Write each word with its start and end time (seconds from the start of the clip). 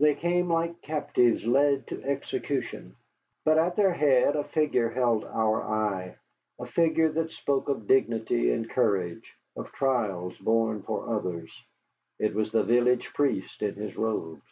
They 0.00 0.14
came 0.14 0.48
like 0.48 0.80
captives 0.80 1.44
led 1.44 1.88
to 1.88 2.02
execution. 2.02 2.96
But 3.44 3.58
at 3.58 3.76
their 3.76 3.92
head 3.92 4.34
a 4.34 4.42
figure 4.42 4.88
held 4.88 5.26
our 5.26 5.62
eye, 5.62 6.16
a 6.58 6.64
figure 6.64 7.10
that 7.12 7.30
spoke 7.32 7.68
of 7.68 7.86
dignity 7.86 8.50
and 8.52 8.70
courage, 8.70 9.34
of 9.54 9.70
trials 9.72 10.38
borne 10.38 10.80
for 10.80 11.14
others. 11.14 11.52
It 12.18 12.32
was 12.32 12.52
the 12.52 12.64
village 12.64 13.12
priest 13.12 13.60
in 13.60 13.74
his 13.74 13.98
robes. 13.98 14.48